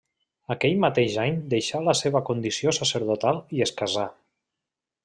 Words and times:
Aquell 0.53 0.79
mateix 0.85 1.17
any 1.25 1.37
deixà 1.53 1.83
la 1.89 1.95
seva 2.01 2.23
condició 2.31 2.75
sacerdotal 2.81 3.45
i 3.61 3.65
es 3.69 3.79
casà. 3.85 4.09